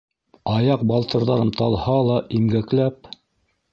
[0.53, 3.13] Аяҡ балтырҙарым талһа ла, имгәкләп...